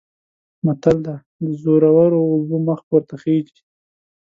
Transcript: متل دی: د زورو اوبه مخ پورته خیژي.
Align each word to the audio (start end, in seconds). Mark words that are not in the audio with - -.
متل 0.65 0.97
دی: 1.05 1.17
د 1.45 1.47
زورو 1.61 2.19
اوبه 2.31 2.57
مخ 2.67 2.79
پورته 2.87 3.15
خیژي. 3.23 3.59